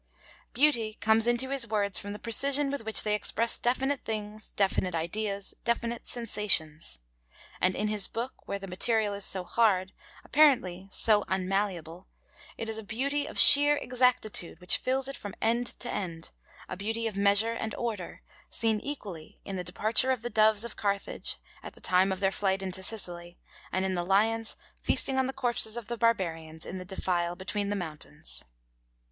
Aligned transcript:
Beauty 0.53 0.95
comes 0.95 1.27
into 1.27 1.49
his 1.51 1.67
words 1.67 1.99
from 1.99 2.11
the 2.11 2.17
precision 2.17 2.71
with 2.71 2.83
which 2.87 3.03
they 3.03 3.13
express 3.13 3.59
definite 3.59 4.03
things, 4.03 4.49
definite 4.55 4.95
ideas, 4.95 5.53
definite 5.63 6.07
sensations. 6.07 6.97
And 7.61 7.75
in 7.75 7.87
his 7.87 8.07
book, 8.07 8.47
where 8.47 8.57
the 8.57 8.65
material 8.65 9.13
is 9.13 9.25
so 9.25 9.43
hard, 9.43 9.93
apparently 10.25 10.87
so 10.89 11.23
unmalleable, 11.27 12.07
it 12.57 12.67
is 12.67 12.79
a 12.79 12.83
beauty 12.83 13.27
of 13.27 13.37
sheer 13.37 13.75
exactitude 13.77 14.59
which 14.59 14.77
fills 14.77 15.07
it 15.07 15.15
from 15.15 15.35
end 15.39 15.67
to 15.81 15.93
end, 15.93 16.31
a 16.67 16.75
beauty 16.75 17.05
of 17.05 17.15
measure 17.15 17.53
and 17.53 17.75
order, 17.75 18.23
seen 18.49 18.79
equally 18.79 19.39
in 19.45 19.55
the 19.55 19.63
departure 19.63 20.09
of 20.09 20.23
the 20.23 20.31
doves 20.31 20.63
of 20.63 20.75
Carthage, 20.75 21.37
at 21.61 21.75
the 21.75 21.79
time 21.79 22.11
of 22.11 22.19
their 22.21 22.31
flight 22.31 22.63
into 22.63 22.81
Sicily, 22.81 23.37
and 23.71 23.85
in 23.85 23.93
the 23.93 24.03
lions 24.03 24.57
feasting 24.79 25.19
on 25.19 25.27
the 25.27 25.31
corpses 25.31 25.77
of 25.77 25.85
the 25.89 25.95
Barbarians, 25.95 26.65
in 26.65 26.79
the 26.79 26.85
defile 26.85 27.35
between 27.35 27.69
the 27.69 27.75
mountains. 27.75 28.43